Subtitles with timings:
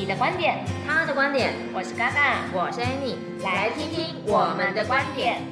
[0.00, 5.42] 你的观点，他的观点，我是嘎嘎，我是 Annie，来听听我们的观点。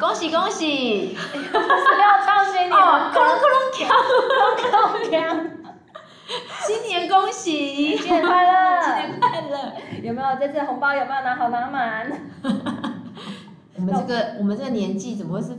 [0.00, 1.14] 恭喜恭喜！
[1.14, 5.48] 要唱新年哦，咕隆咕隆锵，咕隆咕隆锵！
[6.66, 9.72] 新年恭喜，新年快乐，新年快乐！
[10.02, 12.10] 有没有这次红包有没有拿好拿满？
[13.76, 15.56] 我们这个我们这个年纪怎么会是？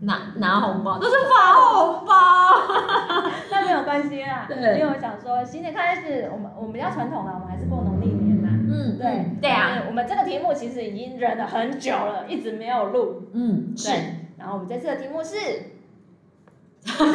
[0.00, 2.12] 拿拿红包都是发红包，
[3.50, 4.46] 那没有关系啦。
[4.48, 8.48] 对，因为我想说，新年开始，我们我们比较传统的，我们还是过农历年嘛。
[8.52, 9.82] 嗯，对，对啊。
[9.86, 13.28] 我们这个题目其实已经忍了很久了，一直没有录。
[13.34, 14.28] 嗯，对。
[14.38, 15.36] 然后我们这次的题目是，
[16.80, 17.12] 怎么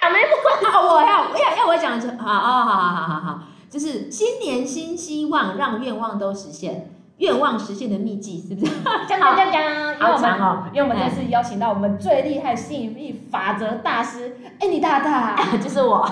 [0.00, 6.90] 讲没不我要要要我讲就好哦，好好好好好，就是新年新希望，让愿望都实现。
[7.18, 8.72] 愿望实现的秘籍是不是？
[9.08, 10.70] 讲讲讲讲，好长哦！
[10.72, 16.08] 因为我们这次邀请到我们最厉害吸引力法则大师，哎，你大大， 就是我。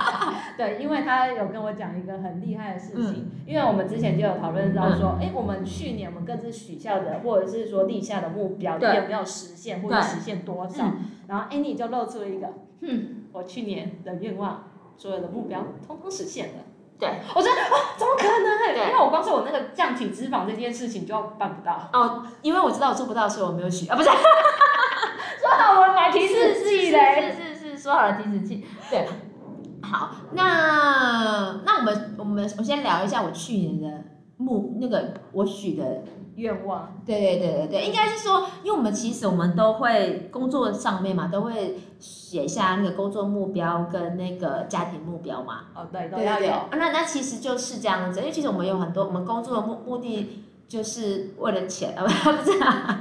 [0.58, 10.84] 对，因为他有跟我讲一个很厉害的事情，因为我们之前就有讨论到说，哎，我们去年我们各自许下的或者是说立下的目标，你有没有实现或者实现多少？
[11.26, 12.48] 然后 Annie 就露出了一个，
[12.82, 14.64] 哼，我去年的愿望，
[14.98, 16.54] 所有的目标通通实现了。
[17.00, 18.58] 对，我觉得啊，怎么可能？
[18.74, 21.88] 对，因为我光是我那个降体脂肪这件事情就办不到。
[21.92, 24.10] 哦，因为我知道我做不到，所以我没有许啊，不是。
[25.40, 28.66] 说好我们买提示器嘞，是是是，说好了提示器。
[28.90, 29.08] 对，
[29.82, 34.04] 好，那那我们我们我先聊一下我去年的
[34.40, 36.02] 目那个我许的。
[36.36, 45.64] 愿望，对对对对对，应该是说，因为我们其实我们都会工作上面嘛，都会写下那个工作目标跟那个家庭目标嘛。
[45.74, 46.50] 哦，对，都要有。
[46.70, 52.52] 那那其实就是这样子，因为其实我们有很多，我们工作的目目的就是为了钱啊，不是？
[52.52, 52.99] 应该是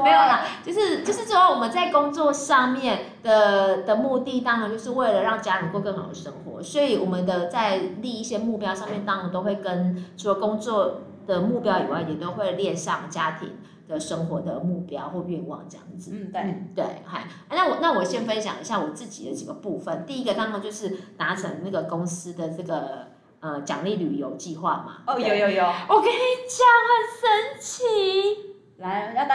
[0.00, 11.02] 说没有啦，就是就是说我们在工作上面的的目的，当然就是为了让家人过更好的生活，所以我们的在立一些目标上面，当然都会跟除了工作。
[11.26, 16.10] 的目标以外，也都会列上家庭的生活的目标或愿望这样子。
[16.12, 20.04] 嗯，对对，嗨，那我那我先分享一下我自己的几个部分。
[20.04, 23.08] 第一个当然就是达成那个公司的这个
[23.38, 25.02] 呃奖励旅游计划嘛。
[25.06, 26.18] 哦，有有有，我跟你
[26.48, 27.84] 讲很神奇，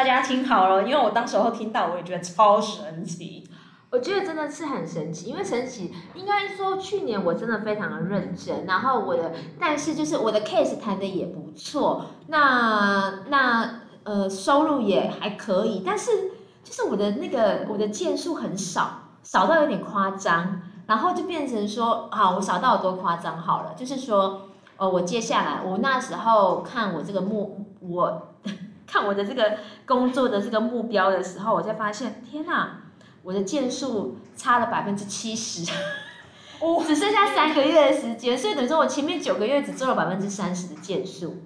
[0.06, 3.44] 大家听好了，因为我当时候听到我也觉得超神奇。
[3.90, 16.12] 我觉得真的是很神奇，因为神奇应该说去年我真的非常的认真，然后我的但是就是我的 case 谈的也不错，那那呃收入也还可以，但是
[16.64, 28.35] 就是我的那个我的件数很少，少到有点夸张，然后就变成说好，我少到有多夸张好了，就是说呃我接下来我那时候看我这个目我
[28.96, 32.78] 看我的这个工作的这个目标的时候，我才发现天哪！
[33.24, 35.70] 我的件数差了百分之七十，
[36.62, 41.42] 哦， 只剩下三个月的时间，所以等于说我前面九个月只做了百分之三十的件数，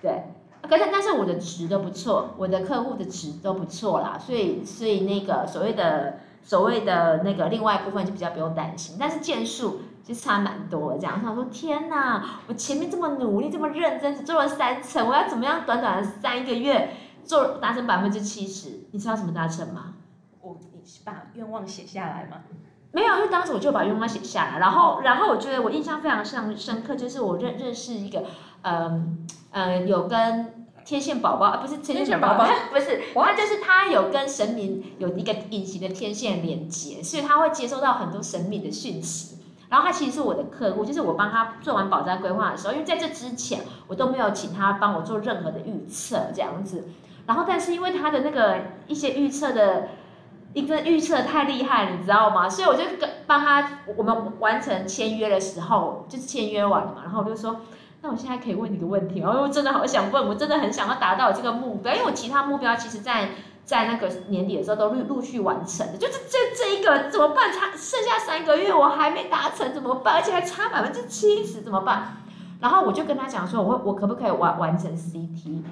[0.00, 0.22] 对，
[0.62, 16.94] 可是但是我的值都不错，我的客户的值都不错啦，所以所以那个所谓的所谓的那个另外一部分就比较不用担心，但是件数就差蛮多的这样，我说天哪，我前面这么努力这么认真，只做了三成，我要怎么样短短的三个月
[17.24, 18.86] 做达成百分之七十？
[18.92, 19.94] 你知道怎么达成吗
[20.42, 20.78] 我你？
[21.02, 22.36] 把愿望写下来吗？
[22.92, 28.24] 没有，因为当时我就把愿望写下来，然后，然后我觉得我印象非常深深刻，就是我认认识一个，
[28.62, 39.38] 嗯、呃、嗯，有跟天线宝宝，不是天线宝宝， 不是，他就是他有跟神明有一个隐形的天线连接，所以他会接收到很多神明的讯息。
[39.74, 46.84] 然后他其实是我的客户，就是我帮他做完保单规划的时候，因为在这之前我都没有请他帮我做任何的预测这样子。
[47.26, 49.88] 然后，但是因为他的那个一些预测的。
[50.54, 52.48] 一个预测太厉害，你知道吗？
[52.48, 57.02] 所以我就跟帮他，我们完成签约的时候，就是签约完了嘛。
[57.02, 57.56] 然后我就说，
[58.02, 59.36] 那我现在可以问你个问题吗？
[59.42, 63.30] 我真的好想问，我真的很想要达到这个目标，因为我其他目标其实在
[63.64, 67.52] 在那个年底的时候都陆陆续完成的，就是这这一个怎么办？
[67.52, 70.14] 差剩下三个月我还没达成怎么办？
[70.14, 72.18] 而且还差百分之七十怎么办？
[72.60, 75.62] 然后我就跟他讲说，我会我可不可以完完成 CT？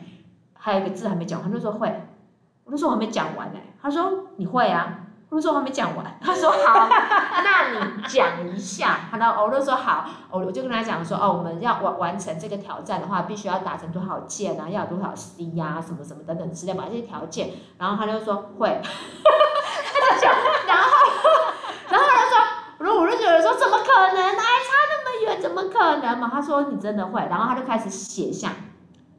[0.54, 1.94] 还有一个字还没讲，他就说会。
[2.64, 5.01] 我就说我还没讲完呢、他说你会啊。
[5.32, 6.04] 我就说我还没讲完。
[6.20, 6.86] 他说好，
[7.42, 9.00] 那你讲一下。
[9.10, 17.48] 他说我就说好，我我就跟他讲说哦，我们要完完成这个挑战的话，必须要达成多少件啊，要有多少 C 呀、啊，什么什么等等之类，把这些条件。
[17.78, 18.78] 然后他就说会。
[18.82, 20.34] 他就讲，
[20.68, 20.90] 然后
[21.88, 22.38] 然后他就说，
[22.80, 24.22] 然后我就觉得说怎么可能？
[24.22, 26.28] 还差那么远，怎么可能嘛？
[26.30, 27.20] 他说你真的会。
[27.30, 28.50] 然后他就开始写下，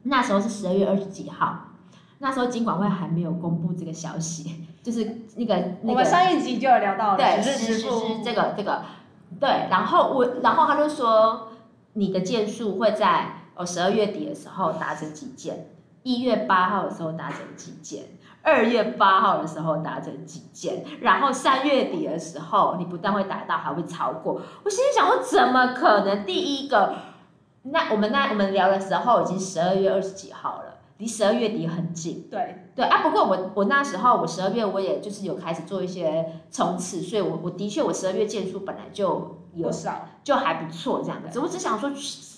[0.04, 1.58] 那时候是十二月二十几号，
[2.18, 4.68] 那时候金管会还没有公布这个消息。
[4.84, 7.88] 就是那个，那个、我们上一集就有聊到了，对，是是是
[8.22, 8.82] 这个这个，
[9.40, 11.48] 对，然后我，然后他就说，
[11.94, 15.70] 你的件数会在哦十二月底的时候达成几件，
[16.02, 24.38] 一月八号的时候达成几件，二月八号的时候达成几件，然后三月底的时候，你不但会达到，还会超过。
[24.62, 26.26] 我心里想说，怎么可能？
[26.26, 26.94] 第一个，
[27.62, 30.74] 那我们那我们聊的时候已经十二月二十几号了。
[30.98, 33.02] 离十二月底很近，对对啊。
[33.02, 41.40] 不过我我那时候我十二月我也就是有开始做一些冲刺，所以我我的确我十二月件数本来就有少，就还不错这样子。
[41.40, 41.90] 我只想说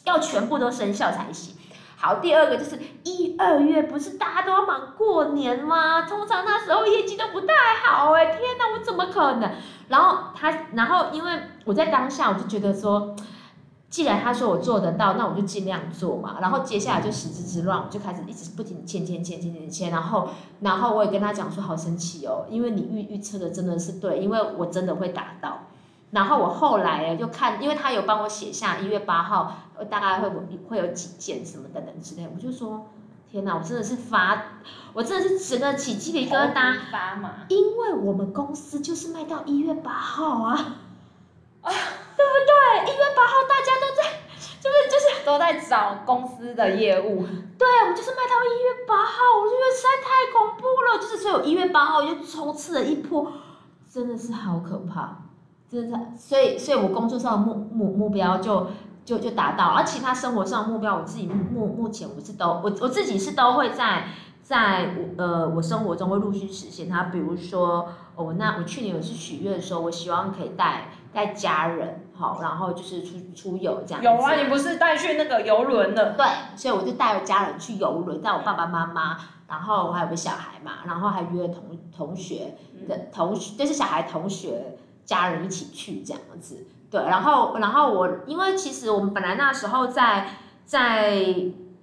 [0.04, 1.54] 要全部都生效才行。
[1.98, 6.02] 好，第二个就是一二月不是大家都要忙过年吗？
[6.02, 7.46] 通常那时候业绩都不太
[7.84, 9.50] 好哎、欸，天哪，我怎么可能？
[9.88, 11.32] 然后他，然后因为
[11.66, 13.14] 我在当下我就觉得说。
[13.88, 16.38] 既然他说我做得到，那我就尽量做嘛。
[16.40, 19.90] 然后接下来就十之之乱，我就开始一直不停签签签签签签。
[19.90, 20.28] 然后，
[20.60, 25.60] 然后我也跟他讲说，好神奇哦，因为你预预测的真的是对，因为我真的会达到。
[26.10, 29.56] 然后我后来就看，因为他有帮我写下一月八号
[29.88, 30.30] 大概会
[30.68, 32.86] 会有几件什么等等之类，我就说
[33.30, 34.42] 天哪，我真的是发，
[34.94, 40.76] 我真的是整个起鸡皮疙瘩，发嘛，因为我们公司就是卖到一月八号啊。
[42.16, 42.92] 对不对？
[42.92, 44.02] 一月八号大家都在，
[44.58, 47.26] 就是就是都在找公司的业务。
[47.58, 50.98] 对，我们就是卖到一月八号，我就觉得实在太恐怖了。
[50.98, 53.30] 就是所以我一月八号就冲刺了一波，
[53.90, 55.24] 真的是好可怕，
[55.70, 56.28] 真的是。
[56.28, 58.68] 所以所以我工作上的目目目标就
[59.04, 64.08] 就就达到，而其他生活上的目标，我自己目目前我是都我我自己是都会在
[64.42, 67.04] 在我呃我生活中会陆续实现它。
[67.04, 70.88] 比如说我那我去年有次许愿的时候，我希望可以带。
[71.12, 74.06] 带家人好，然后就是出出游这样子。
[74.06, 76.12] 有啊，你不是带去那个游轮的？
[76.12, 76.26] 对，
[76.56, 79.18] 所以我就带了家人去游轮，带我爸爸妈妈，
[79.48, 82.56] 然后我还有个小孩嘛，然后还约同同学
[82.88, 86.66] 的同学，就是小孩同学家人一起去这样子。
[86.90, 90.28] 对，然后然后我因为其实我们本来那时候在
[90.64, 91.22] 在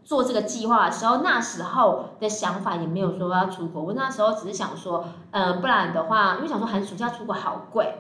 [0.04, 7.96] 做这个计划的时候，那时候的想法也没有说要出国，我那时候只是想说，呃，不然的话，因为想说寒暑假出国好贵。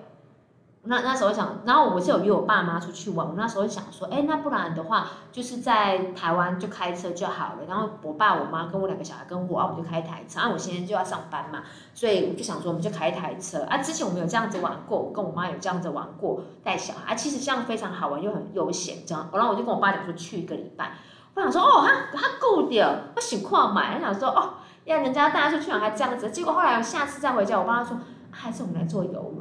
[0.85, 3.25] 那那时候想，然后我是有约我爸妈出去玩。
[3.25, 7.59] 我那时候想说，哎，那不然的话，就是在台湾就开车就好了。
[7.69, 10.41] 然后我爸、我妈跟我两个小孩跟我，啊，我们就开一台车。
[10.41, 11.63] 啊，我现在就要上班嘛，
[11.93, 13.63] 所以我就想说，我们就开一台车。
[13.63, 19.29] 啊，之前我们有这样子玩过，我跟我妈有这样子玩过，带小孩，其实这样非常好玩又很悠闲，这样。
[19.31, 20.97] 然后我就跟我爸讲说，去一个礼拜。
[21.35, 23.95] 我想说，哦，他他够掉，我想跨买。
[23.95, 26.29] 我想说，哦，要人家带他出去玩还这样子。
[26.29, 27.97] 结果后来我下次再回家，我爸说。
[28.35, 29.31] 还是我们来做游，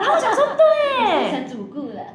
[0.00, 1.30] 然后我想说对，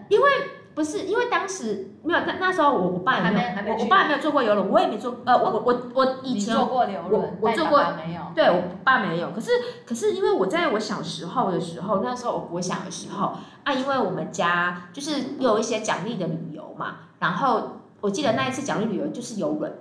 [0.09, 0.30] 因为
[0.74, 9.51] 不是因为当时没有那那时候我我爸也没有，还没我我爸还没有坐过游轮，我也没坐，呃我我我我以前坐过游轮，我我坐过没有，对我爸没有，可是
[9.85, 19.71] 可是因为我在我小时候的时候，那时候我我小的时候啊，因为我们家就是有一些奖励的旅游嘛，然后我记得那一次奖励旅游就是游轮，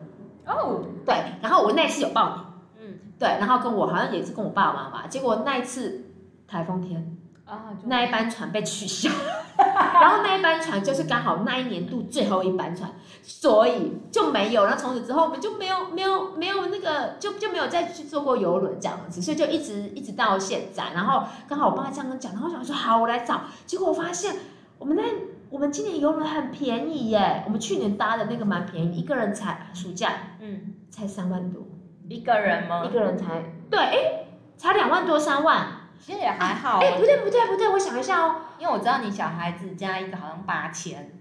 [0.47, 2.37] 哦，对，然后我那一次有报名。
[3.19, 6.07] 对，然后跟我好像也是跟我爸爸妈妈，结果那一次
[6.49, 7.12] 台风天，
[7.53, 9.11] 啊，那一班船被取消，
[9.59, 12.91] 然后那一班船就是刚好那一年度最后一班船，
[13.23, 14.65] 所以就没有。
[14.65, 20.93] 然后从此之后我们就没有没有没有那个就就没有再去坐过游轮这样子，所以就一直一直到现在。
[20.95, 23.43] 然后刚好我爸这样跟讲，然后我想说好，我来找。
[23.67, 24.35] 结果我发现
[24.79, 25.03] 我们那
[25.51, 31.63] 我们今年游轮很便宜耶，我们去年搭的那个蛮便宜，一个人才暑假嗯才三万多。
[32.09, 32.83] 一个人吗？
[32.87, 33.97] 一个人才对，哎，
[34.57, 36.81] 才两万多三万，其实也还好。
[36.81, 41.13] 哎，不对不对不对，我想一下哦，因为我知道你小孩子加一个好像八千，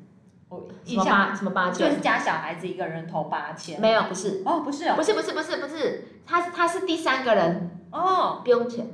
[0.50, 1.88] 我什么八什么八千？
[1.88, 3.80] 就是加小孩子一个人投八千。
[3.80, 8.88] 没有，不是哦，不是哦，不是不是不是不是，他他是第三个人哦，不用钱，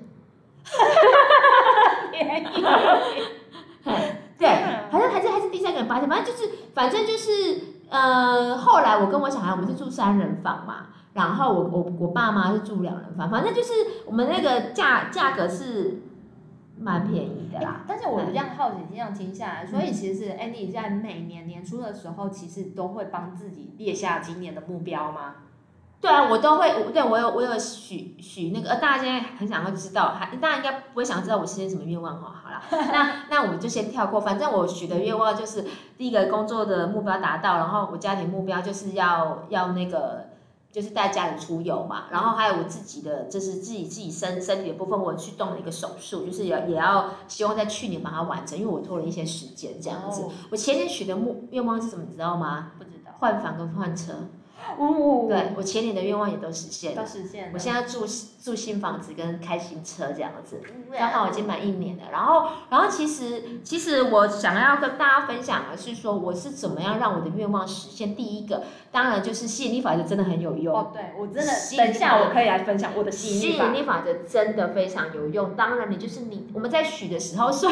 [2.12, 2.66] 便宜，
[4.38, 4.50] 对，
[4.92, 10.88] 好像还是还是第三个人八千，反正就是反正就是呃，后来我跟我小孩我们是住三人房嘛。
[11.18, 13.74] 然后我我我爸妈是住两人房，反正就是
[14.06, 16.04] 我们那个价价格是
[16.80, 17.82] 蛮便宜的啦。
[17.88, 25.38] 但是我这样好奇，这样听下来，所以其实 Annie 在每年年初的时候，其实都会帮自己列下今年的目标吗？
[26.00, 32.36] 对啊，我都会，对我有我有许许那个，呃，大家现在很想要知道，还大家应该不会想知道我实现在什么愿望哈。
[32.44, 32.62] 好了，
[32.94, 35.66] 那那我们就先跳过，反正我许的愿望就是
[35.98, 40.27] 第一个工作的目标达到，然后我家庭目标就是要要那个
[40.78, 50.22] 就是带家里出游嘛，然后还有我自己的就是自己自己身身体的部分，我去动了一个手术，就是也也要希望在去年把它完成，因为我拖了一些时间这样子。
[50.22, 52.74] 哦、我前年许的目愿望是什么，你知道吗？
[52.78, 53.12] 不知道。
[53.18, 54.14] 换房跟换车。
[54.78, 57.52] 哦，对，我前年的愿望也都实现了，都实现了。
[57.54, 58.06] 我现在住
[58.44, 60.62] 住新房子跟开新车这样子，
[60.92, 62.04] 刚好已经满一年了。
[62.12, 68.16] 然后，然后其实其实我想要跟大家分享的是说，我是怎么样让我的愿望实现。
[68.16, 70.76] 第一个，当然就是吸引力法则真的很有用。
[70.76, 73.64] 哦，对，我真的，等一下我可以来分享我的吸引力法则。
[73.64, 75.56] 吸引力法则真的非常有用。
[75.56, 77.72] 当然，你就是你，我们在许的时候说。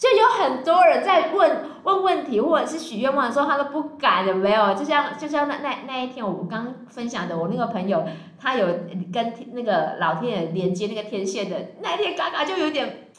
[0.00, 4.72] 就有很多人在问问问题，或者是许愿望的时候，他都不敢，有没有？
[4.72, 8.02] 就像就像那那那一天，我们刚分享的，我那个朋友，
[8.38, 8.66] 他有
[9.12, 13.10] 跟那个老天爷连接那个天线的那一天，嘎嘎就有点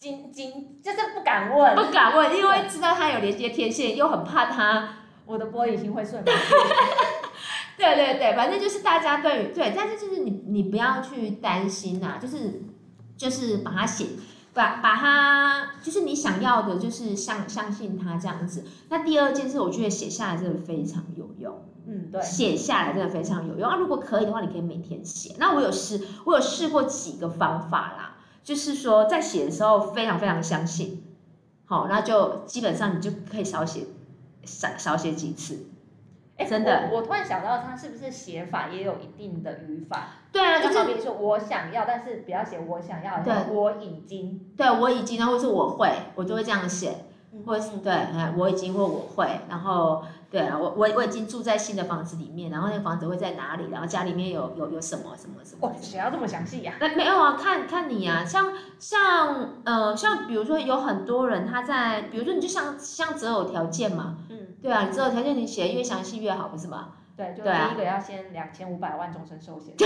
[0.00, 4.94] 惊惊，就是不敢问，不敢问，因为知道他有连接天线，又很怕他
[5.26, 6.18] 我的玻璃心会碎。
[7.78, 12.62] 对对对，反正就是大家对对，但是就是你你不要去担心呐、啊，就是
[13.16, 14.06] 就是把它写。
[14.56, 18.64] 把把它，就是你想要的，就是相相信它这样子。
[18.88, 21.62] 那第二件事，我觉得写下来真的非常有用。
[21.86, 23.68] 嗯，对，写下来真的非常有用。
[23.68, 25.36] 啊，如果可以的话，你可以每天写。
[25.38, 31.04] 那我有试，我有试过几个方法啦，就是说在写的时候非常非常相信，
[31.66, 33.86] 好，那就基本上你就可以少写
[34.44, 35.66] 少少写几次。
[36.38, 40.08] 哎，真的我，我突然想到，他是不是写法也有一定的语法？
[40.36, 47.06] 对啊，就比如说我想要，但是不要写我想要，对，我已经，对我已经，然后是我会，我就会这样写，
[47.46, 47.94] 或者是对，
[48.36, 53.64] 我已经或我会，然后对啊，我我我已经住在新的房子里面，然后那个房子会在哪里？
[53.70, 55.66] 然后家里面有有有什么什么什么？
[55.66, 56.74] 哦，写要这么详细呀？
[56.80, 64.16] 那没有啊，看看你啊，像像呃像比如说有很多人他在，比如说你就像像择偶条件嘛。
[64.28, 66.88] 嗯对啊，你择偶条件你写越详细越好，不是吗？
[67.16, 69.74] 对，就第一个要先两千五百万终身寿险，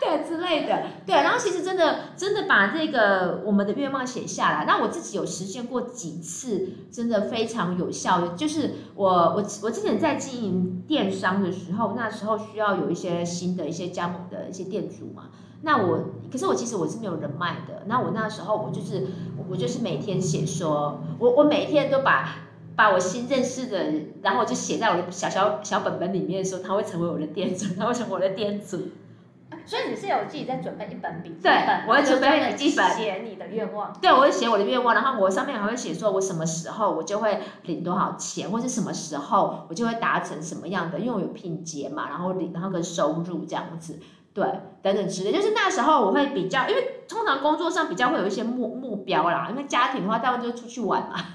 [0.00, 0.82] 对之类的。
[1.06, 8.30] 对，然后其实真的真的把这个我们的愿望写下来，那我自己有实现过几次，真的非常有效的。
[8.30, 15.28] 就是我我我之前在经营电商的时候，那时候需要有一些新的一些加盟的一些店主嘛，
[15.62, 19.06] 那我可是我其实我是没有人脉的，那我那时候我就是
[19.48, 22.49] 我就是每天写说，我我每天都把。
[22.80, 28.88] 把我新认识的人，然后我就写在我的小小小本本里面，说他会成为我的店主，他会成为我的店主。
[29.66, 33.92] 所以你是有自己在准备一本笔记本，对，我会准备笔记本写你的愿望。
[34.00, 43.98] 对，我会写我的愿望，然后我上面还会写说我什么时候我就会领多少钱，或是什么时候我就会达成什么样的，因为我有拼接嘛，然后领然后跟收入这样子。
[44.32, 44.44] 对，
[44.82, 51.16] 等等之类，就是那时候我会比较，因为通常工作上比较会有一些目目标啦，因为家庭的话，大部分就是出去玩嘛，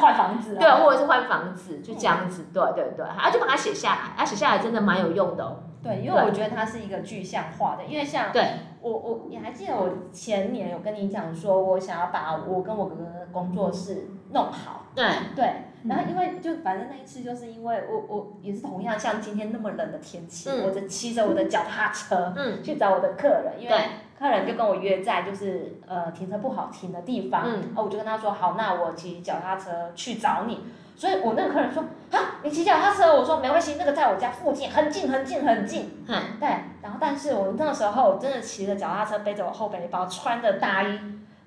[0.00, 5.58] 换房子，对，或者是换房子，就这样子，对对对，啊，就把它写下来，啊，写下来真的蛮有用的哦。
[5.82, 8.42] 对，因为我觉得它是一个具象化的，因为像对。
[8.84, 15.04] 我我你还记得我前年有跟你讲说，我想要把我跟我哥哥的工作室弄好，对。
[15.34, 15.52] 对。
[15.86, 23.76] 然后因为就反正那一次就是因为我我也是同样像今天那么冷的天气，嗯、我就骑着我的脚踏车，嗯，去找我的客人，因为
[24.18, 30.64] 客人就跟我约在就是呃停车不好停的地方，嗯，我就跟他说好，那我骑脚踏车去找你，
[30.96, 36.48] 所以我那个客人说啊，你骑脚踏车，我说没关系，那个在我家附近，很近很近很近，嗯，对，
[36.80, 40.98] 然后但是我那个时候真的骑着脚踏车，背着我后背包，穿着大衣，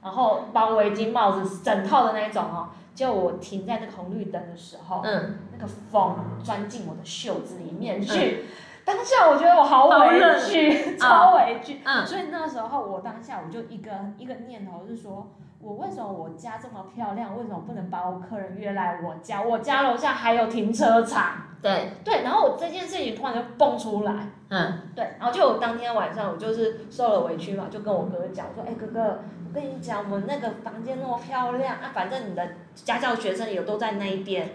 [0.04, 2.70] 然后包围巾、帽子，整套的那一种哦。
[2.98, 8.46] 就我停在那个红绿灯的时候，嗯，那个风钻进我的袖子里面去，嗯、
[8.84, 15.28] 当下我觉得我好委屈， 超委屈，嗯，所以那时候我当下我就一个一个念头是说，
[15.60, 19.44] 我为什么我家这么漂亮，为什么不能把我客人约来我家？
[19.44, 21.92] 我家楼下还有停车场，对。
[22.04, 24.12] 对，然后我这件事情突然就蹦出来，
[24.50, 29.20] 嗯，对，然后就我当天晚上我就是受了委屈嘛，就跟我哥哥讲说，哎、欸、哥哥。
[29.58, 34.52] 我跟你讲，我们那个房间那么漂亮啊，反正你的家教学生也都在那一边。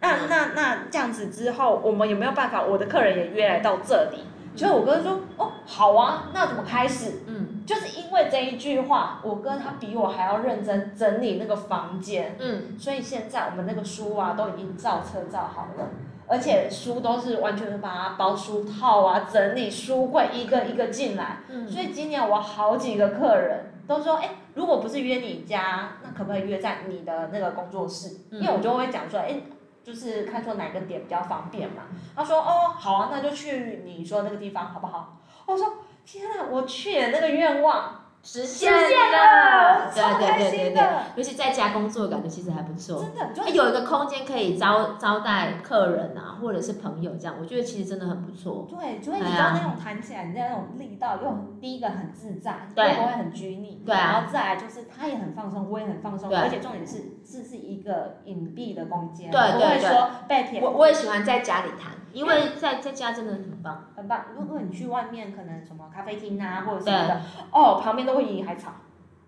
[0.00, 2.62] 那那那这样子之后，我们有没有办法？
[2.62, 4.22] 我的客人也约来到这里。
[4.54, 7.22] 所以我哥说，哦，好啊，那怎么开始？
[7.26, 12.36] 嗯，就是因为这一句话，我哥他比我还要认真整理那个房间。
[12.38, 15.90] 嗯，所以现在我们那个书啊，都已经照册照好了，
[16.28, 21.38] 而且书都是完全把它包书套啊，整理书柜一个一个进来。
[21.48, 23.65] 嗯，所以今年我好几个客人。
[23.86, 28.20] 都说哎，如果不是约你家，那可不可以约在你的那个工作室？
[28.30, 29.40] 嗯、因为我就会讲说，哎，
[29.84, 31.84] 就是看说哪个点比较方便嘛。
[32.14, 35.18] 他说哦好啊，那就去你说那个地方好不好？
[35.46, 35.74] 我说
[36.04, 38.05] 天啊，我去的那个愿望。
[38.26, 40.82] 实现了，对对对对对，
[41.14, 43.00] 尤其在家工作，感觉其实还不错。
[43.00, 48.66] 真的，就有一个空间可以招招待客人啊，或者是朋友这样，我觉得其实真的很不错。
[48.68, 53.80] 对，所以你知道那种弹起来，你那种力道又第一个很自在，对，不会很拘泥。
[53.86, 54.12] 对啊。
[54.12, 59.52] 然后再来就是他也很放松，我也很放松，而且重点是这是一个隐蔽的空间，对。
[59.52, 60.62] 不会说被填。
[60.62, 64.26] 我我也喜欢在家里弹，因为在在家真的很棒，很棒。
[64.38, 68.70] 如果你去外面，可能什么咖啡厅啊，或者什么的，哦，旁边都会比你还吵。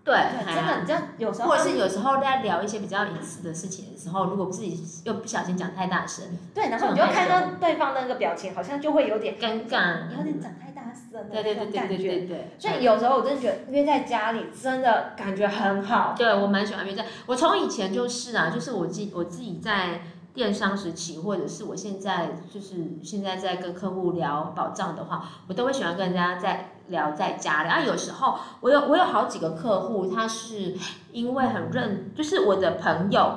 [0.01, 0.15] 对，
[0.45, 12.51] 真的，你这样有时候，或者是有时候在聊一些比较隐私的事情的时候，如果自己又不小心讲太大声，对，然后你就看到对方的那个表情，好像就会有点尴尬，有点讲太大声，对对对对对对对。
[12.57, 16.15] 所以有时候我真的觉得约在家里真的感觉很好。
[16.17, 20.01] 对，我蛮喜欢约在，我从以前就是啊，就是我自我自己在
[20.33, 26.71] 电商时期，或者是我现在就是现在在跟客户聊保障的话，我都会喜欢跟人家在。
[26.89, 30.75] 聊在家里，然后有时候我有我有好几个客户，他是
[31.11, 33.31] 因为很认，就是我的朋友，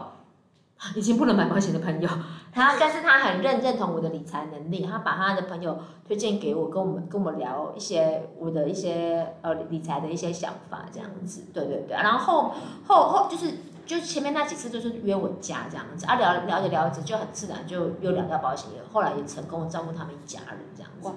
[0.94, 2.08] 已经不能买保险的朋友，
[2.52, 12.52] 他但是他很认认同我的理财能力，他把他的朋友推荐给我，跟我们跟我们聊一些我的一些呃理财的一些想法这样子，对对对，然后
[12.86, 13.54] 后后就是
[13.84, 21.10] 就前面那几次就是约我家这样子，啊聊聊着聊着就很自然就又聊到保险，后来也成功照顾他们一家人这样子。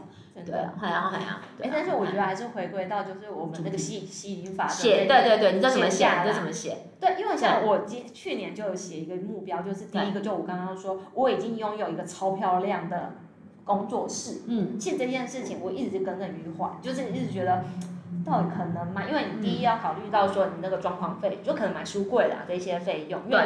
[0.44, 1.28] 对啊，还要还要。
[1.62, 6.06] 哎，但是我觉得还是回归到就是我们那个吸吸引法写，对对对，你知道怎么写？
[6.06, 6.78] 你知道怎么写？
[7.00, 13.14] 对，因为像我今去年就有写一个目标，就是第一个就我刚刚说，我已经拥有一个超漂亮的
[13.64, 14.42] 工作室。
[14.48, 14.78] 嗯。
[14.78, 17.64] 其实这件事情我一直耿耿于怀，就是一直觉得
[18.26, 19.04] 到底可能吗？
[19.08, 23.22] 因为你第一要考虑到说你那个装潢费，就可能买书柜啦这些费用。
[23.30, 23.40] 对。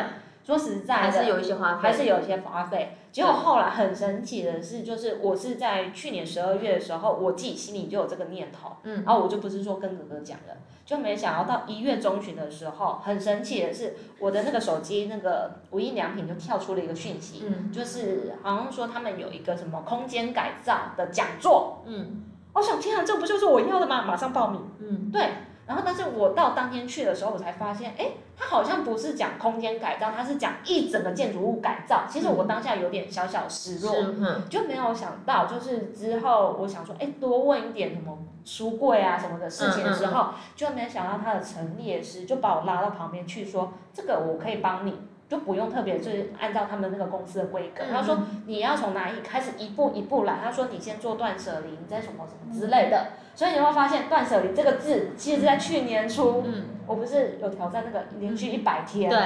[0.49, 2.97] 说实在还是有一些花费，还是有一些花费。
[3.11, 24.01] 结果后来很神奇的是，就是我是在去年十二月的时候，我自己心里就有这个念头，嗯，然后我就不是说跟哥哥讲了，就没想到到一月中旬的时候，很神奇的是，我的那个手机那个无印良品就跳出了一个讯息，嗯，就是好像说他们有一个什么空间改造的讲座，嗯，我想天啊，这不就是我要的吗？
[24.01, 25.29] 马上报名，嗯，对。
[25.67, 32.05] 然后，但是我到当天去的时候，我才发现，哎，他好像不是讲空间改造，他是讲一整个建筑物改造。
[32.09, 45.08] 其实我当下有点小小失落，嗯、就没有想到，就是之后我想说，哎，多问一点什么书柜啊什么的事情的时候，嗯嗯嗯、就没想到他的陈列师就把我拉到旁边去说，这个我可以帮你。
[45.29, 56.43] 就不用特别就是按照他们那个公司的规格，他说你要从哪里开始一步一步来，他说你先做断舍离，你再什么什么之类的，所以你会发现断舍离这个字，其实是在去年初，
[56.87, 59.09] 我不是有挑战那个连续一百天。
[59.09, 59.19] 对。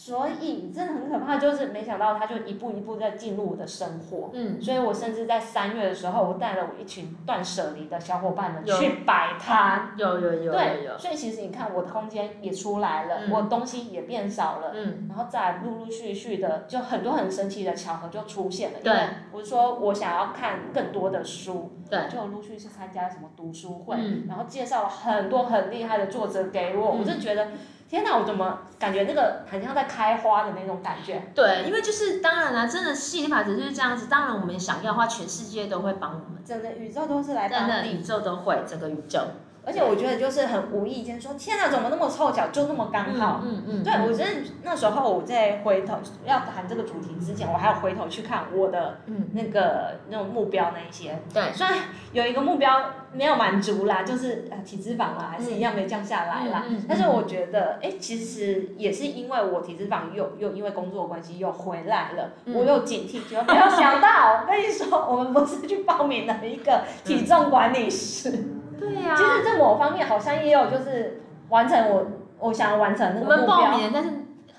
[0.00, 4.30] 所以真的很可怕，就是没想到他就一步一步在进入我的生活。
[4.32, 9.90] 嗯，所以我甚至在三月的时候，我带了我一群断舍离的小伙伴们去摆摊。
[9.96, 10.52] 有有有。
[10.52, 14.70] 对，所以其实你看，我的空间也出来了，我东西也变少了。
[14.72, 15.06] 嗯。
[15.08, 18.78] 然后再陆陆续续的，就很多很神奇的巧合就出现了。
[18.80, 18.94] 对。
[19.32, 21.72] 我说我想要看更多的书。
[21.90, 22.08] 对。
[22.08, 23.96] 就陆续去参加什么读书会，
[24.28, 27.48] 然后介绍了很多很厉害的作者给我，我就觉得。
[27.88, 31.22] 天哪，我怎么感觉那个很像在开花的那种感觉？
[31.34, 34.08] 对，因为就是当然啦，真的吸引力法则就是这样子。
[34.08, 36.44] 当然，我们想要的话，全世界都会帮我们。
[36.44, 39.20] 整个宇宙都是来帮的，宇宙都会，整个宇宙。
[39.64, 43.42] 而且我觉得就是很无意间说，天哪，怎么那么凑巧，就那么刚好。
[43.44, 43.64] 嗯嗯。
[43.66, 49.00] 嗯嗯对，我真的那时候我在回头要谈这个主题之前，我还要回头去看我的
[49.32, 51.18] 那个、嗯、那种目标那一些。
[51.34, 51.52] 对。
[51.52, 51.76] 虽然
[52.12, 56.64] 有一个目标没有满足啦，就是呃体脂肪啦，还是一样没降下来啦。
[56.66, 68.32] 嗯嗯、但是我觉得，哎、欸，其实也是因为我体脂肪又又因为工作关系又回来了，嗯、我又警惕，就没有想到，我跟你说，我们不是去报名了一个体重管理师。
[68.80, 72.06] 嗯对呀，其实在某方面好像也有，就是完成我
[72.38, 73.56] 我想要完成那个目标。
[73.56, 74.10] 我们报名，但是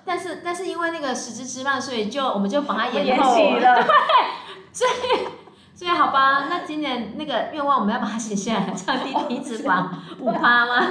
[0.06, 3.76] 但是但是因为那个实支之慢，所以就我们就把它延后 了。
[3.76, 3.84] 对，
[4.74, 5.28] 所以
[5.74, 9.88] 所以好吧，那今年那个愿望我们要把它写下来，降低体脂肪
[10.20, 10.86] 五趴吗？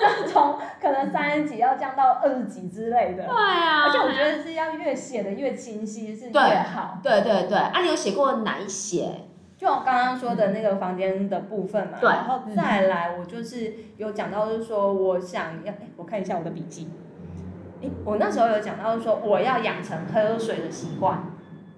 [0.00, 3.24] 那从可能三十几要降到二十几之类的。
[3.24, 6.98] 对啊，而且我觉得是要越写的越清晰是越好。
[7.02, 9.28] 对对对，啊，你有写过哪一些？
[9.62, 16.90] 就我刚刚说的那个房间的部分嘛，然后再来，我就是有讲到，就是说我想要，我看一下我的笔记，
[18.04, 21.22] 我那时候有讲到，就是说我要养成喝水的习惯，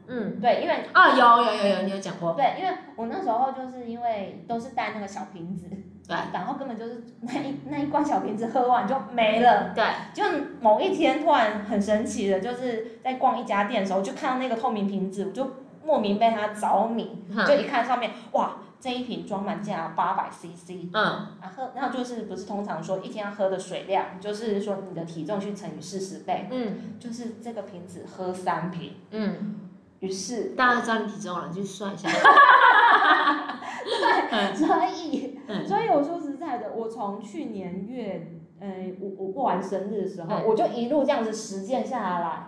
[0.07, 5.67] 嗯，对，因为啊、哦，有有有有，你有讲过，对，因为我那时候就是因为都是带那个小瓶子，
[6.09, 9.75] 对，然后根本就是那一那一罐小瓶子喝完就没了。
[9.75, 10.25] 对，就
[10.59, 15.45] 某一天突然很神奇的，就是在逛一家店的时候，就看到那个透明瓶子，我就
[15.85, 29.71] 莫名被它着迷，嗯、就一看上面，哇，这一瓶装满竟然八百 CC，嗯，然后那就是不是通常说一天要喝的水量，就是说你的体重去乘以四十倍，嗯，就是这个瓶子喝三瓶，嗯，
[30.01, 32.09] 于是大家都知道你体重了，你去算一下。
[34.31, 42.47] 对， 所以，所以我说实在的，我从去年月，呃，我我过完生日的时候，我就一路这样子实践下来，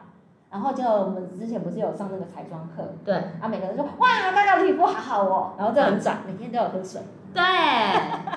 [0.51, 7.01] 然后就我们之前不是有上那个彩妆课，对，然后每个人说哇，大家的皮肤好好哦，然后就很转，每天都有喝水，
[7.35, 7.43] 对，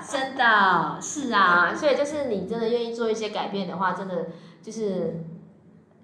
[0.05, 4.27] 真的是啊，所以就是你真的愿意做一些改变的话，真的
[4.61, 5.23] 就是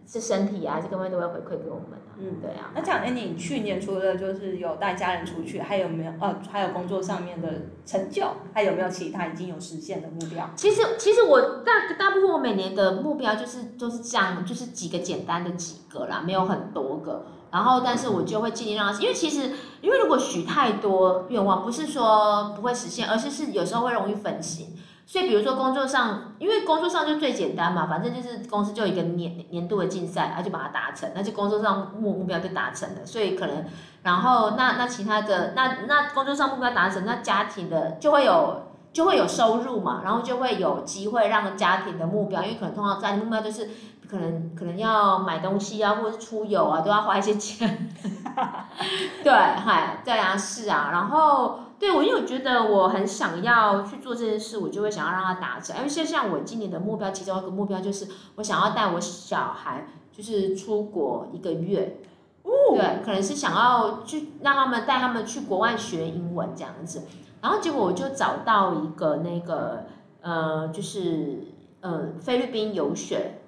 [0.07, 1.99] 是身体啊，这各方面都会回馈给我们。
[2.17, 2.71] 嗯，对啊。
[2.73, 7.49] 那这样，哎，你去年除了就是有带家人出去，还有没有呃，还有工作上面的
[7.85, 10.49] 成就，还有没有其他已经有实现的目标？
[10.55, 17.25] 其实，其实我大大部分我每年的目标就是都、就是这样，就是几个简单的几个啦，没有很多个。
[17.51, 24.75] 然后，但是我就会尽量让，因为其实，因为如果许太多愿望，不是说不会实现，而是是有时候会容易分心。
[25.07, 33.05] 所以，比如说工作上，因为工作上就最简单嘛，反正就是公司就一个年年度的竞赛，他就把它达成，那就工作上目目标就达成了。
[33.05, 33.65] 所以可能，
[34.01, 43.69] 然后那那其他的，那那工作上目标达成，那家庭的就会有就会有收入嘛，然后就会有机会让家庭的目标，因为可能通常家庭目标就是
[44.09, 47.89] 可能可能要买东西啊，或者是出游啊，都要花一些钱。
[49.23, 51.59] 对，嗨，对啊，是啊，然后。
[51.77, 55.75] 对，我因为我觉得我很想要去做这件事，我就会想要让它达成。
[55.77, 61.97] 因为像像我今年的目标，其中一个目标就是我想要带我小孩，就是出国一个月。
[62.43, 62.49] 哦。
[62.75, 67.03] 对，可能是想要去让他们带他们去国外学英文这样子。
[67.41, 69.85] 然后结果我就找到一个那个
[70.21, 71.39] 呃，就是
[71.81, 73.39] 呃菲律宾游学，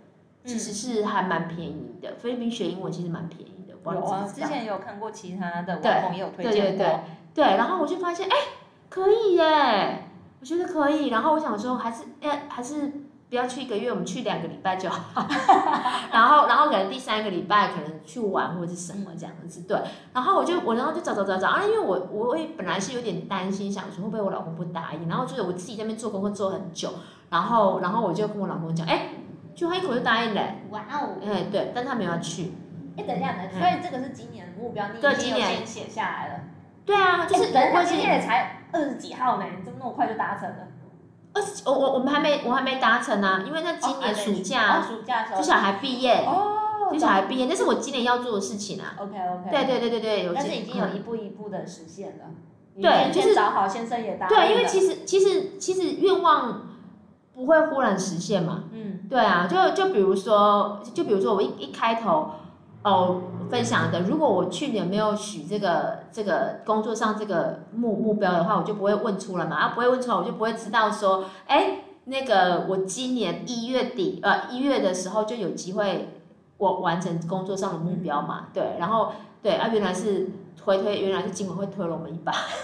[0.45, 2.15] 其实是还蛮便宜的。
[2.17, 3.73] 菲律宾学英文其实蛮便宜的。
[3.85, 6.61] 有啊，之前有看过其他的网红也有推荐过。
[6.61, 6.99] 对对对
[7.37, 7.45] 对。
[7.55, 8.35] 然后我就发现，哎，
[8.89, 11.09] 可以耶，我觉得可以。
[11.09, 12.91] 然后我想说，还是，哎，还是
[13.29, 15.27] 不要去一个月，我们去两个礼拜就好。
[16.11, 19.61] 然后，然后可能第三个礼拜可能去玩或者是什么这样子。
[19.67, 19.77] 对，
[20.13, 25.07] 然后我就我然后就找找找找啊，因为我我也本来是有点担心，想说会不会我老公不答应。
[25.07, 26.89] 然后就是我自己在那边做功课做很久，
[27.29, 29.09] 然后然后我就跟我老公讲，哎，
[29.53, 30.41] 就他一口就答应了。
[30.71, 31.17] 哇哦！
[31.23, 32.53] 哎，对，但他没有要去。
[32.97, 36.36] 哎，等一下，所以这个是今年的目标，你已经有先写下来了。
[36.87, 40.67] 对啊，就是等下今天也才二十几号呢，你怎么那么快就达成了？
[41.33, 48.95] 二十，我我我们还没我还没达成呢，因为那今年暑假，暑假的时候，就小孩毕业哦，就小孩毕业，那是我今年要做的事情啊。
[48.97, 49.51] OK OK。
[49.51, 52.25] 对对对对对，但是已经有一步一步的实现了。
[52.81, 54.33] 对，就是找好先生也答应。
[54.33, 56.67] 对，因为其实其实其实愿望
[57.33, 58.63] 不会忽然实现嘛。
[58.71, 59.01] 嗯。
[59.09, 62.31] 对啊，就就比如说，就比如说我一一开头。
[62.83, 64.01] 哦，分享的。
[64.01, 69.55] 如果我去年没有许这个这个工作上这个目目标的话，我就不会问出来嘛。
[69.57, 76.09] 啊，不会问出来，我就不会知道说，哎，那个我今年一月底呃一月的时候就有机会
[76.57, 78.47] 我完成工作上的目标嘛。
[78.53, 79.11] 对，然后
[79.47, 80.27] 对啊，原来是。
[80.65, 82.33] 回推原来是今晚会推了我们一把，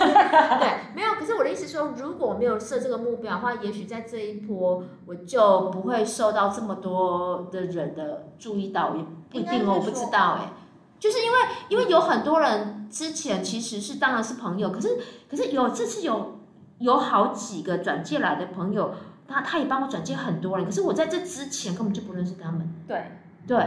[0.59, 1.13] 对，没有。
[1.13, 10.51] 可是我的意思说，如果我没有设这个目标的话，也许在这一波我就不会受到这么多的人的注意到，也不一定哦，我不知道哎。
[10.99, 11.37] 就是因为
[11.69, 14.97] 因为有很多人之前其实是当然是朋友，可是
[15.29, 16.39] 可是有这次有
[16.79, 18.93] 有好几个转介来的朋友，
[19.29, 22.69] 他他也帮我转介很多人，可是我在这之前根本就不认识他们。
[22.85, 23.01] 对
[23.47, 23.57] 对，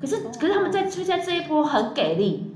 [0.00, 2.54] 可是可是他们在就在这一波很给力。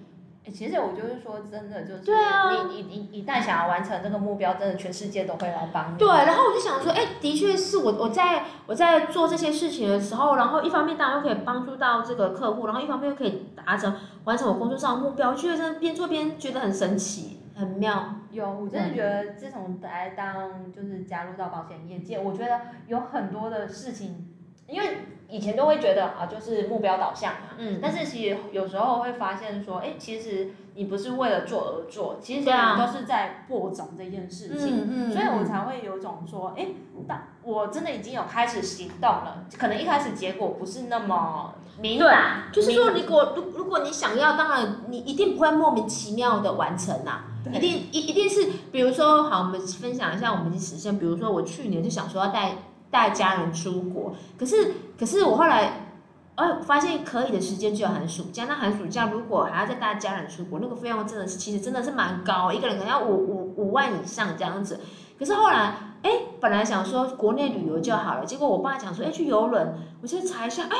[0.50, 5.98] 其实我就是说，真的就是，对啊，你你你一旦想要完成这个目标，真的全世界都会来帮你。
[5.98, 18.16] 对，然后我就想说，哎，的确是我我在我在做这些事情的时候，然后一方面当然又可以帮助到这个客户，然后一方面又可以达成完成我工作上的目标，我觉得真的边做边觉得很神奇，很妙。
[18.30, 24.28] 有，我真的觉得自从来当就是加入到保险业界，我觉得有很多的事情，
[24.66, 24.88] 因为。
[25.30, 36.66] 以前都会觉得啊，就是目标导向嘛，嗯，但是其实有时候会发现说，哎，其实你不是为了做而做，其实你都是在播种这件事情，嗯嗯，所以我才会有种说，哎，
[37.06, 47.20] 但我真的已经有开始行动了，可能一开始结果不是那么明朗，就是说，如果如如果你想要，当然你一定不会莫名其妙的完成呐，
[47.52, 52.56] 一定一一定是，比如说，好，我们分享一下我们已经实现，比如说我去年就想说要带。
[52.90, 55.86] 带家人出国，可是可是我后来，
[56.34, 58.46] 呃，发现可以的时间只有寒暑假。
[58.48, 64.80] 那寒暑假如果还要再带家人出国，那个费用真的是其实真的是蛮高，一个人可能要五五五万以上这样子。
[65.18, 70.76] 可是后来哎，本来想说国内旅游就好了，结果我爸讲说，哎，去游轮，我就查一下，哎，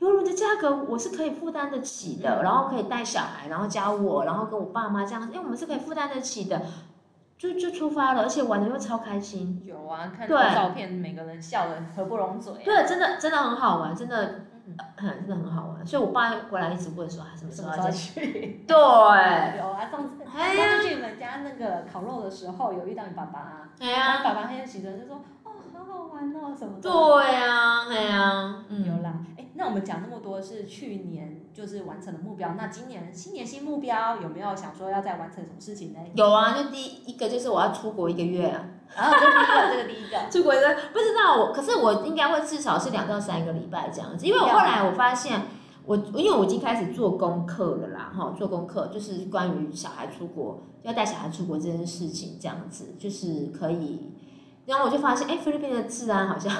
[0.00, 6.60] 游轮的价格我是可以负担得起的，然后可以带小孩，然后加我，然后跟我爸妈这样，因为我们是可以负担得起的，
[7.40, 9.62] 就就出发了，而且玩的又超开心。
[9.64, 12.52] 有啊，看那照片，每个人笑的合不拢嘴。
[12.62, 14.42] 对，真的真的很好玩，真的。
[14.96, 18.62] 很真的很好玩，所以我爸回来一直问说，什么时候要去？
[18.68, 18.76] 对，
[19.58, 26.82] 有啊，上次上次去你们家那个烤肉的时候，有遇到你爸爸，啊哎呀，爸爸很喜欢，就说哦，好好玩哦，什么的。
[26.82, 29.12] 对呀，哎呀，嗯，有啦。
[29.60, 36.00] 哎，那我们讲那么多是去年就是完成的目标，那今年新年新目标有没有想说要再完成什么事情呢？
[36.14, 38.64] 有啊，就第一个就是我要出国一个月啊。
[38.96, 45.42] 然 后这第一个，这个第一个 出国的不知道我，可是我应该会至少是两到三个礼拜这样子，因为我后来我发现，
[45.84, 54.10] 我因为我已经开始做功课了啦，哈，做功课就是关于小孩出国要带小孩出国这件事情，这样子就是可以，
[54.64, 56.50] 然后我就发现，哎，菲律宾的治安好像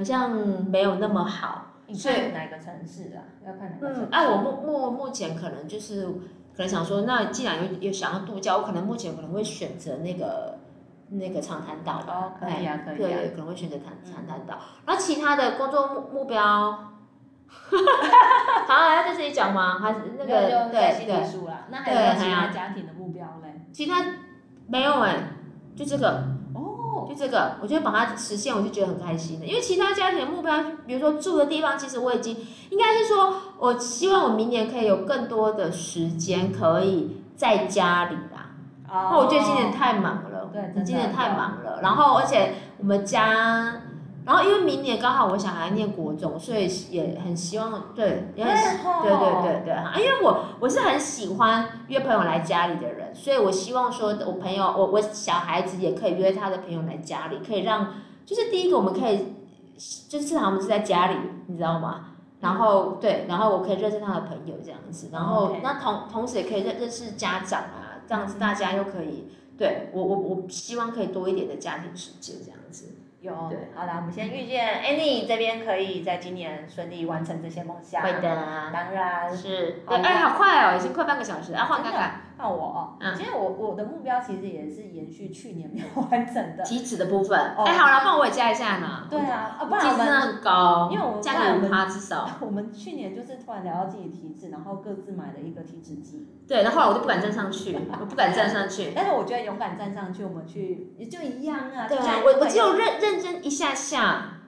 [0.00, 3.20] 好像没有那么好，所以哪个城市啊？
[3.46, 4.00] 要看哪个城市？
[4.06, 10.58] 嗯，哎，我目目目前可能就是可能想说，那既然有有想要度假，我可能目前可能会选择那个。
[11.12, 14.56] 那个长滩岛吧，可以啊，可以啊，对，可能会选择长长滩岛。
[14.86, 16.38] 然后其他的工作目目标，
[18.68, 19.80] 好，要在这里讲吗？
[19.80, 23.60] 还是那个对对对，那还有其他家庭的目标嘞？
[23.72, 24.04] 其他
[24.68, 25.16] 没有哎，
[25.74, 26.39] 就这个哦，
[27.10, 29.46] 就这个，我觉得把它实现，我就觉得很开心的。
[29.46, 32.36] 因为其他家庭的目标，比如说住的地方，其实我已经
[32.70, 38.52] 应该是说，我希望我明年可以有更多的时间可以在家里啦。
[38.88, 40.48] 哦，我觉得今年太忙了。
[40.52, 43.82] 对，今年太忙了，然后而且我们家，
[44.24, 48.54] 然后因为明年刚好我小孩念国中，所以也很希望，对，也很
[49.02, 57.94] 对对对对啊，因为我我是很喜欢约朋友来家里的人，所以我希望说我朋友我我小孩子也可以约他的朋友来家里，可以让
[58.26, 59.34] 就是第一个我们可以
[60.08, 62.06] 就是至少我们是在家里，你知道吗？
[62.40, 69.28] 然后对，然后我可以认识他的朋友这样子，然后那同同时也可以认认识家长啊，这样子大家又可以。
[69.58, 72.94] 对我我我希望可以多一点的家庭时间这样子。
[73.20, 73.34] 有，
[73.74, 78.02] 好啦，我们先预见 Annie 这边可以在今年顺利完成这些梦想。
[78.02, 79.82] 会的，当然是。
[79.86, 82.20] 对，哎，好快哦，已经快半个小时，啊，换看看。
[82.40, 86.64] 换我哦，嗯，其实我我的目标其实也是延续去年没有完成的。
[86.64, 89.06] 体脂的部分，哎，好了，帮我也加一下呢。
[89.10, 92.28] 对啊，啊，不然我们很高，因为我们加个五趴至少。
[92.40, 96.26] 我们去年就是突然聊到自己体脂，然后各自买了一个体脂机。
[96.48, 98.92] 对，然后后来我就不敢站上去，我不敢站上去。
[98.96, 101.86] 但是我觉得勇敢站上去，我们去也就一样啊。
[101.86, 104.02] 对啊，我我只有认认真一下下，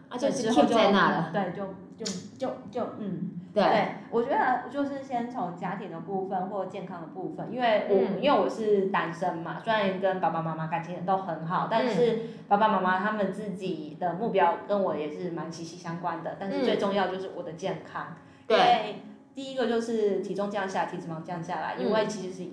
[0.09, 1.31] 啊，就之后就在那了。
[1.33, 3.39] 对，就就就就嗯。
[3.55, 18.17] 对，对，我觉得就是先从家庭的部分或健康的部分，因为我、嗯、因为我是单身嘛，虽然跟爸爸妈妈感情都很好，但是爸爸妈妈他们自己的目标跟我也是蛮息息相关的，但是最重要就是我的健康，
[18.49, 19.03] 因为，
[19.35, 22.51] 第一个就是体重降下来，体脂肪降下来，因为其实是。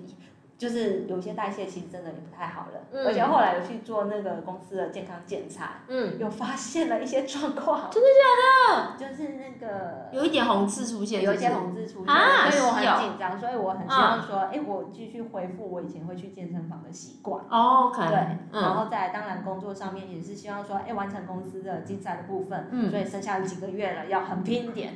[0.60, 7.90] 就是有些代谢其实真的也不太好了，嗯、而且后来有去做那个公司的健康检查，嗯，有发现了一些状况。
[7.90, 8.98] 真的假的？
[8.98, 17.42] 就是那个有一点红字出现是是，有一些红字出现，啊、所以我很紧张，所以我很希望说，哎、我继续恢复我以前会去健身房的习惯。
[17.48, 18.06] 哦，OK。
[18.08, 18.18] 对，
[18.52, 24.92] 嗯、然后再当然工作上面也是希望说，哎、欸，完成公司的竞赛的部分，嗯，所以剩下几个月了，要很拼一点，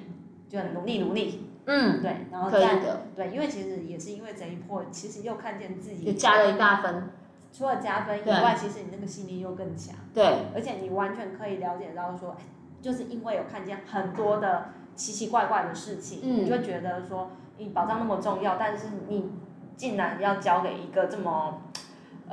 [0.46, 1.53] 就很努力努力。
[1.66, 2.78] 嗯，对，然后再
[3.16, 7.10] 对，因为其实也是因为这一波，其实又看见自己就加了一大分，
[7.52, 9.94] 除了加分以外，其实你那个信念又更强。
[10.12, 12.36] 对，而且你完全可以了解到说，
[12.82, 19.30] 就是因为有看见很多的奇奇怪怪的事情，嗯，你就觉得说，你保障那么重要，但是你
[19.76, 21.62] 竟然要交给一个这么。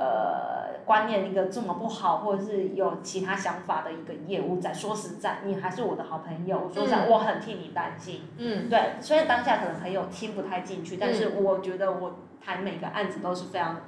[0.02, 4.74] 呃，观念一个这么不好，或者是有其他想法的一个业务在。
[4.74, 8.22] 说实在，你还是我的好朋友，说实在，我很替你担心。
[8.36, 13.82] 嗯，对，虽然当下可能朋友听不太进去，但是我觉得我谈每个案子都是非常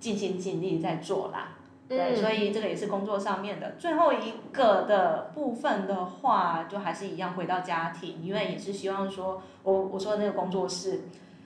[0.00, 1.50] 尽心尽力在做啦。
[1.88, 3.76] 对，所以这个也是工作上面的。
[3.78, 11.02] 最后一个的部分的话，就还是一样回到家庭，因为也是希望说，我我说的那个工作室，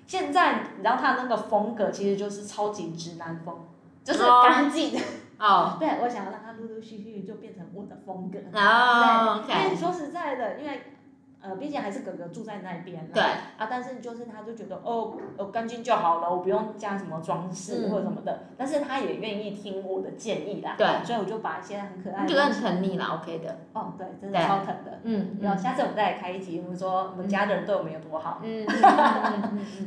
[0.07, 3.59] 现在你知道他那个风格其实就是超级直男风。
[4.07, 4.99] 就是干净
[5.39, 8.39] 哦， 对，我想要让它陆陆续续就变成我的风格。
[8.59, 10.93] 哦，对，因为说实在的，因为。
[11.47, 28.67] 呃，毕竟还是哥哥住在那边，对啊，但是就是他就觉得哦，哦干净就好了，我不用加什么装饰或者什么的，嗯、但是他也愿意听我的建议啦，对，所以我就把一些很可爱的，觉得很疼你啦，OK 的，哦，对，真的超疼的，嗯，然后下次我们再来开一集，我们说我们家的人对我们有多好， 嗯，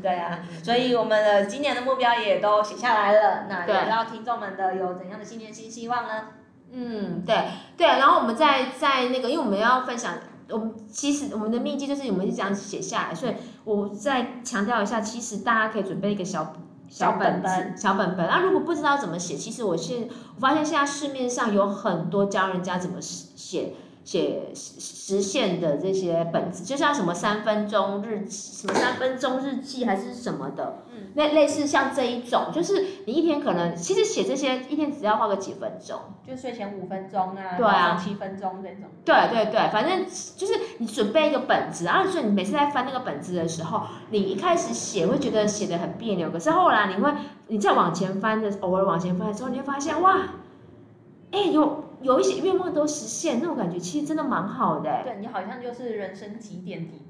[0.02, 6.28] 对啊，所以我们的今年的目标也都写下来了，那也不知道听众们的有怎样的新年新希望呢？
[6.72, 7.36] 嗯，对
[7.76, 10.13] 对，然后我们在在那个，因为我们要分享，
[10.51, 13.33] 我们其实我们的秘籍就是我们是这样写下来，所以
[13.63, 16.53] 我再强调一下，其实大家可以准备一个小
[16.89, 18.25] 小本子小本本。
[18.27, 23.73] 那、啊、如果不知道怎么写，其实我现我发现现在市面上有很多教人家怎么写。
[24.10, 40.04] 写实现的这些本子，就像什么三分钟日记，什么三分钟日记还是什么的，嗯，那类似像这一种，就是你一天可能其实写这些一天只要花个几分钟，就睡前五分钟啊，对啊，七分钟这种，对对对，反正
[40.36, 47.13] 就是你准备一个本子，然后所以你每次在翻那个本子的时候，你一开始写会觉得写的很别扭，可是后来你会
[47.45, 50.17] 你再往前翻的，偶尔往前翻的时候，你会发现哇，
[51.30, 51.84] 哎有。
[52.01, 55.03] 有一些愿望都实现，那种感觉其实真的蛮好的。
[55.03, 57.01] 对，你好像就是人生极点底，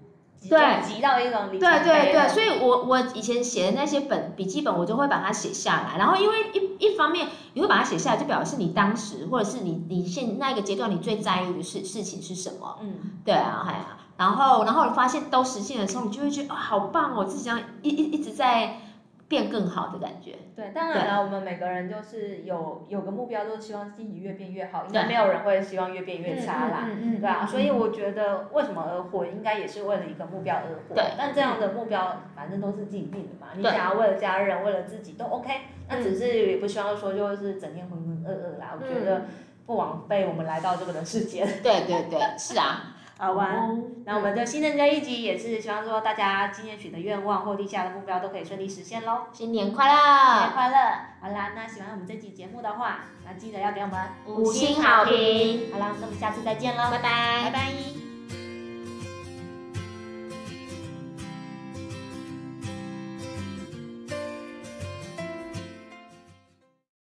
[0.49, 5.97] 对，集到一种对对对，所以我我以前写的那些本笔记本，我就会把它写下来。
[5.97, 12.79] 然后因为一一方面你会把它写下来，就表示你当时或者是你你现那个阶段你最在意的事事情是什么？
[12.81, 18.81] 嗯，对啊，还啊，然后然后你发现都实现的时候，你就会觉得啊、哦，好棒哦，自己这样一一一直在。
[19.29, 20.33] 变更好的感觉。
[20.55, 24.83] 对，当然了，我们每个人就是有有个目标，都是希望自己越变越好。
[24.87, 26.89] 应该没有人会希望越变越差啦，
[27.21, 27.45] 对啊。
[27.45, 30.95] 所以我觉得，为什么而活，应该也是为了一个目标而活。
[30.95, 31.13] 对。
[31.15, 33.49] 但这样的目标，反正都是自己定的嘛。
[33.55, 35.53] 你想要为了家人，为了自己都 OK。
[35.87, 38.75] 那只是也不希望说就是整天浑浑噩噩啦。
[38.75, 39.25] 我觉得
[39.67, 41.47] 不枉费我们来到这个人世间。
[41.61, 42.95] 对对对，是啊。
[43.21, 49.23] 好玩，那我们的新的这一集也是希望说大家今年许的愿望或立下的目标都可以顺利实现喽。
[49.33, 49.93] 新年快乐！
[49.93, 50.75] 新年快乐！
[51.21, 55.69] 好啦，那喜欢我们这期节目的话，那记得要给我们五星好评。
[55.73, 58.08] 好啦，那我们下次再见喽，拜拜，拜拜。